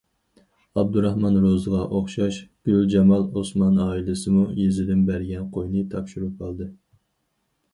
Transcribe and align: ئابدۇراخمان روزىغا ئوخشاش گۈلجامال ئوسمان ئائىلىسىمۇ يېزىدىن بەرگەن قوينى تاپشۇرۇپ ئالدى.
ئابدۇراخمان 0.79 1.35
روزىغا 1.41 1.81
ئوخشاش 1.97 2.39
گۈلجامال 2.69 3.27
ئوسمان 3.41 3.77
ئائىلىسىمۇ 3.85 4.47
يېزىدىن 4.63 5.05
بەرگەن 5.11 5.45
قوينى 5.59 5.85
تاپشۇرۇپ 5.93 6.43
ئالدى. 6.49 6.69